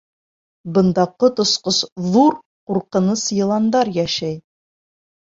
Бында 0.77 1.03
ҡот 1.23 1.41
осҡос 1.43 1.81
ҙур, 2.15 2.37
ҡурҡыныс 2.71 3.27
йыландар 3.37 3.93
йәшәй. 3.93 4.33